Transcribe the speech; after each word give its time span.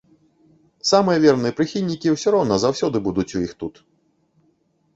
Самыя 0.91 1.17
верныя 1.25 1.53
прыхільнікі 1.59 2.07
ўсё 2.15 2.33
роўна 2.37 2.55
заўсёды 2.65 2.97
будуць 3.09 3.29
у 3.37 3.45
іх 3.47 3.51
тут. 3.63 3.75